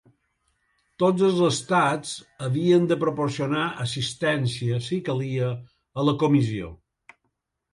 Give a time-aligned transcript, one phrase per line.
[1.03, 2.13] Tots els estats
[2.47, 5.51] havien de proporcionar assistència, si calia,
[5.99, 6.73] a la comissió.